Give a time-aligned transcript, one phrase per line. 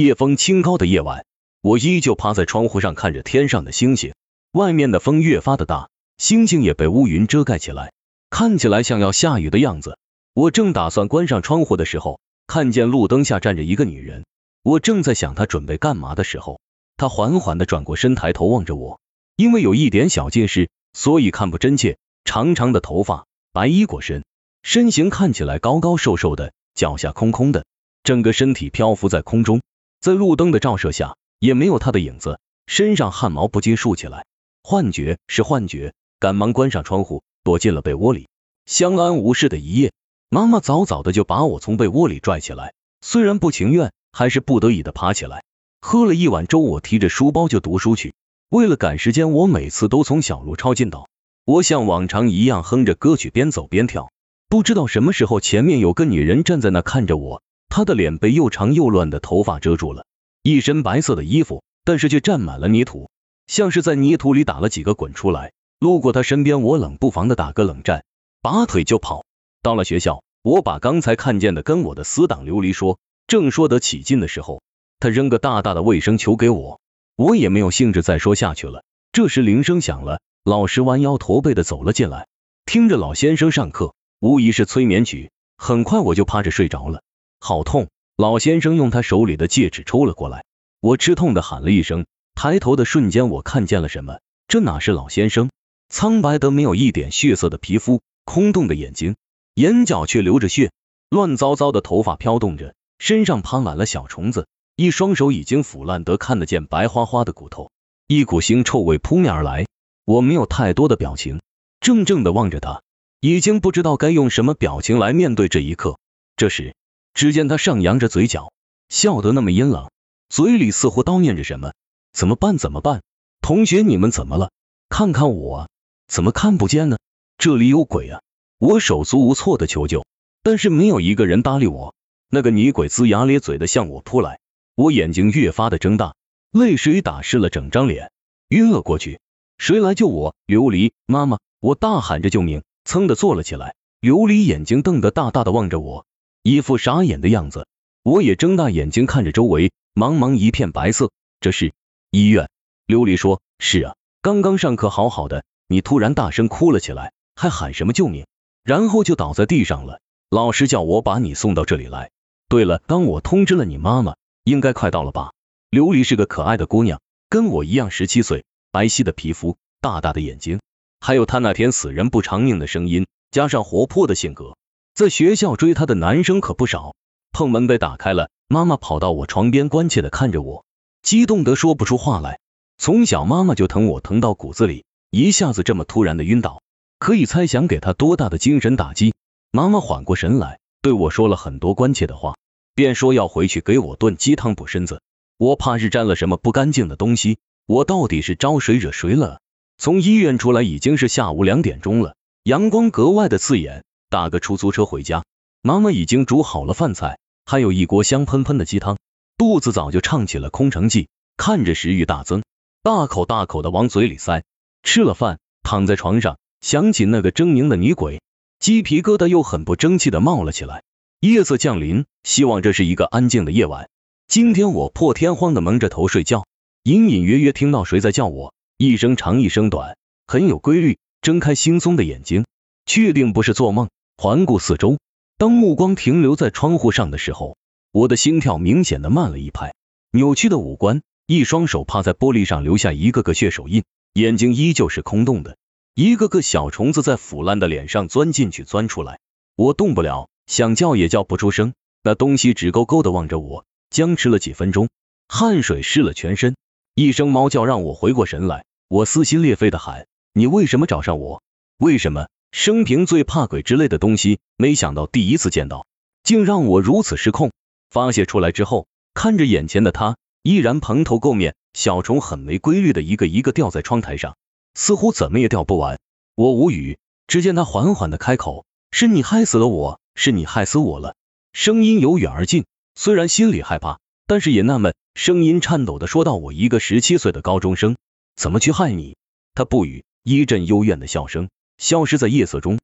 [0.00, 1.26] 夜风清高的夜晚，
[1.60, 4.14] 我依旧趴在窗户上看着天上的星星。
[4.52, 7.90] 外面的风越发的大，星星也被乌云遮盖起来，
[8.30, 9.98] 看起来像要下雨的样子。
[10.34, 14.24] 我正打算关上窗户的时候，看见路灯下站着一个女人。
[14.62, 16.60] 我正在想她准备干嘛的时候，
[16.96, 19.00] 她缓缓的转过身，抬头望着我。
[19.34, 21.98] 因为有一点小近视，所以看不真切。
[22.24, 24.24] 长长的头发，白衣裹身，
[24.62, 27.64] 身形看起来高高瘦瘦的，脚下空空的，
[28.04, 29.60] 整个身体漂浮在空中，
[30.00, 32.38] 在路灯的照射下，也没有他的影子。
[32.66, 34.26] 身上汗毛不禁竖起来。
[34.62, 38.28] 幻觉是幻觉，赶忙关上窗户，躲进了被窝里，
[38.66, 39.92] 相安无事的一夜。
[40.28, 45.42] 妈妈早早的就把我从被窝里拽起来，虽然不情愿，还是不得已的爬起来。
[45.80, 48.12] 喝了一碗粥，我提着书包就读书去。
[48.50, 51.08] 为了赶时间，我每次都从小路抄近道。
[51.46, 54.10] 我像往常一样哼着歌曲，边走边跳。
[54.50, 57.42] 不知道什么时候，前面有个女人站在那看着我，
[57.78, 60.04] 他的脸被又长又乱的头发遮住了，
[60.42, 63.08] 一身白色的衣服，但是却沾满了泥土，
[63.46, 65.52] 像是在泥土里打了几个滚出来。
[65.78, 68.04] 路过他身边，我冷不防的打个冷战，
[68.42, 69.24] 拔腿就跑。
[69.62, 74.60] 到了学校，我把刚才看见的跟我的死党琉璃说，正说得起劲的时候，
[74.98, 76.80] 他扔个大大的卫生球给我，
[77.14, 78.82] 我也没有兴致再说下去了。
[79.12, 82.26] 这时铃声响了，老师弯腰驼背的走了进来，
[82.66, 85.30] 听着老先生上课，无疑是催眠曲。
[85.56, 87.02] 很快我就趴着睡着了，
[87.40, 87.88] 好痛！
[88.16, 90.44] 老先生用他手里的戒指抽了过来，
[90.80, 94.18] 我吃痛的喊了一声，抬头的瞬间，我看见了什么？
[94.48, 95.50] 这哪是老先生？
[95.88, 99.16] 苍白得没有一点血色的皮肤，空洞的眼睛。
[99.54, 100.70] 眼角却流着血，
[101.10, 107.70] 乱糟糟的头发飘动着，身上爬满了小虫子，一双手已经腐烂得看得见白花花的骨头，
[108.06, 109.66] 一股腥臭味扑面而来。
[110.04, 111.40] 我没有太多的表情，
[111.80, 112.82] 怔怔的望着他，
[113.20, 115.98] 已经不知道该用什么表情来面对这一刻。
[116.36, 116.74] 这时，
[117.14, 118.52] 只见他上扬着嘴角，
[118.88, 119.90] 笑得那么阴冷，
[120.28, 121.72] 嘴里似乎叨念着什么。
[122.12, 122.58] 怎么办？
[122.58, 123.02] 怎么办？
[123.40, 124.50] 同学，你们怎么了？
[124.88, 125.68] 看看我，
[126.06, 126.98] 怎么看不见呢？
[127.36, 128.20] 这里有鬼啊！
[128.58, 130.04] 我手足无措的求救，
[130.42, 131.94] 但是没有一个人搭理我。
[132.30, 134.40] 那个女鬼龇牙咧嘴的向我扑来，
[134.74, 136.14] 我眼睛越发的睁大，
[136.50, 138.10] 泪水打湿了整张脸，
[138.48, 139.20] 晕了过去。
[139.56, 140.34] 谁来救我？
[140.46, 141.38] 琉璃妈妈！
[141.60, 143.74] 我大喊着救命，噌的坐了起来。
[144.00, 146.06] 琉璃眼睛瞪得大大的望着我，
[146.48, 147.66] 一副傻眼的样子。
[148.02, 151.10] 我也睁大眼睛看着周围，茫茫一片白色。
[151.40, 151.74] 这是
[152.10, 152.48] 医院。
[152.86, 158.26] 琉璃说：“是啊，刚刚上课好好的，你突然大声哭了起来，还喊什么救命？”
[158.64, 160.00] 然后就倒在地上了。
[160.30, 162.10] 老师叫我把你送到这里来。
[162.48, 165.32] 对了，当我通知了你妈妈，应该快到了吧？
[165.70, 170.60] 琉璃是个可爱的姑娘，跟我一样十七岁，白皙的皮肤，大大的眼睛，
[170.98, 174.56] 还有她那天死人不偿命的声音，加上活泼的性格，
[174.98, 176.96] 在学校追她的男生可不少。
[177.30, 180.64] 碰门被打开了，妈妈跑到我床边，关切的看着我，
[181.02, 182.40] 激动得说不出话来。
[182.78, 186.64] 从小妈妈就疼我，疼到骨子里，一下子这么突然的晕倒。
[186.98, 189.14] 可以猜想给她多大的精神打击。
[189.52, 192.34] 妈妈缓过神来，对我说了很多关切的话，
[192.74, 195.00] 便说要回去给我炖鸡汤补身子。
[195.36, 197.38] 我怕是沾了什么不干净的东西。
[197.66, 199.40] 我到底是招谁惹谁了？
[199.76, 203.84] 从医院出来已经是下午两点钟了，阳光格外的刺眼。
[204.10, 205.24] 打个出租车回家，
[205.62, 208.96] 妈妈已经煮好了饭菜，还有一锅香喷喷的鸡汤，
[209.36, 212.42] 肚子早就唱起了空城计，看着食欲大增，
[212.82, 214.44] 大口大口的往嘴里塞。
[214.82, 216.38] 吃了饭，躺在床上。
[216.60, 218.20] 想起那个狰狞的女鬼，
[218.58, 220.82] 鸡皮疙瘩又很不争气的冒了起来。
[221.20, 223.88] 夜色降临，希望这是一个安静的夜晚。
[224.26, 226.46] 今天我破天荒的蒙着头睡觉，
[226.82, 229.96] 隐隐约约听到谁在叫我，一声长一声短，
[230.26, 230.98] 很有规律。
[231.20, 232.46] 睁开惺忪的眼睛，
[232.86, 233.88] 确定不是做梦，
[234.20, 234.98] 环顾四周。
[235.36, 237.56] 当目光停留在窗户上的时候，
[237.92, 239.76] 我的心跳明显的慢了一拍。
[240.10, 243.84] 扭曲的五官，一双手趴在玻璃上，留下一个个血手印，
[244.14, 245.56] 眼睛依旧是空洞的。
[245.94, 249.20] 一个个小虫子在腐烂的脸上钻进去、钻出来，
[249.54, 251.74] 我动不了，想叫也叫不出声。
[252.02, 254.88] 那东西直勾勾的望着我，僵持了几分钟，
[255.28, 256.56] 汗水湿了全身。
[256.96, 261.40] 一声猫叫让我回过神来，我撕心裂肺的喊：“你为什么找上我？
[261.78, 262.26] 为什么？
[262.50, 265.86] 生平最怕鬼之类的东西，没想到第一次见到，
[266.22, 267.52] 竟让我如此失控。”
[267.90, 274.36] 发泄出来之后，看着眼前的他，依然蓬头垢面，小虫很没规律的一个一个掉在窗台上。
[274.74, 275.98] 似乎怎么也掉不完，
[276.34, 276.98] 我无语。
[277.26, 281.14] 只见他缓缓的开口：“是你害死了我，是你害死我了。”
[281.52, 282.64] 声音由远而近，
[282.94, 284.94] 虽然心里害怕，但是也纳闷。
[285.14, 287.96] 声音颤抖的说道：“我一个十七岁的高中生，
[288.36, 289.16] 怎么去害你？”
[289.54, 292.78] 他不语，一阵幽怨的笑声消失在夜色中。